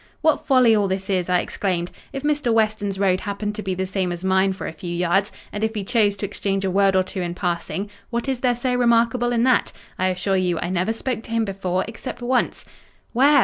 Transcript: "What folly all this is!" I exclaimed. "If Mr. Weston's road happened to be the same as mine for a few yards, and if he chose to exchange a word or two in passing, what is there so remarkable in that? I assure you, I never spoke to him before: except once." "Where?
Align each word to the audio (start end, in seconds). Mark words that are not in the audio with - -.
"What 0.21 0.47
folly 0.47 0.75
all 0.75 0.87
this 0.87 1.11
is!" 1.11 1.29
I 1.29 1.41
exclaimed. 1.41 1.91
"If 2.11 2.23
Mr. 2.23 2.51
Weston's 2.51 2.97
road 2.97 3.19
happened 3.19 3.53
to 3.53 3.61
be 3.61 3.75
the 3.75 3.85
same 3.85 4.11
as 4.11 4.23
mine 4.23 4.51
for 4.51 4.65
a 4.65 4.73
few 4.73 4.89
yards, 4.91 5.31
and 5.53 5.63
if 5.63 5.75
he 5.75 5.83
chose 5.83 6.15
to 6.15 6.25
exchange 6.25 6.65
a 6.65 6.71
word 6.71 6.95
or 6.95 7.03
two 7.03 7.21
in 7.21 7.35
passing, 7.35 7.87
what 8.09 8.27
is 8.27 8.39
there 8.39 8.55
so 8.55 8.73
remarkable 8.73 9.31
in 9.31 9.43
that? 9.43 9.71
I 9.99 10.07
assure 10.07 10.37
you, 10.37 10.57
I 10.59 10.71
never 10.71 10.91
spoke 10.91 11.21
to 11.25 11.31
him 11.31 11.45
before: 11.45 11.85
except 11.87 12.23
once." 12.23 12.65
"Where? 13.13 13.39